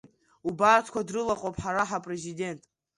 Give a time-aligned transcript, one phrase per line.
[0.47, 2.61] Убарҭқәа дрылаҟоуп ҳара Ҳапрезидент!